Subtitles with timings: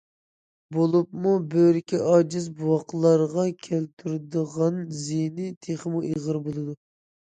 [0.75, 6.77] بولۇپمۇ بۆرىكى ئاجىز بوۋاقلارغا كەلتۈرىدىغان زىيىنى تېخىمۇ ئېغىر بولىدۇ.